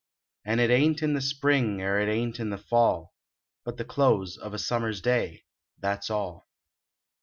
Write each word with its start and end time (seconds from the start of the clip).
An 0.45 0.59
it 0.59 0.71
ain 0.71 0.95
t 0.95 1.05
in 1.05 1.13
the 1.13 1.21
spring 1.21 1.79
er 1.79 1.99
it 1.99 2.09
ain 2.11 2.33
t 2.33 2.41
in 2.41 2.49
the 2.49 2.57
fall, 2.57 3.13
But 3.63 3.77
the 3.77 3.85
close 3.85 4.35
of 4.35 4.51
a 4.51 4.57
summer 4.57 4.89
s 4.89 4.99
day, 4.99 5.43
That 5.77 5.99
s 5.99 6.09
all. 6.09 6.49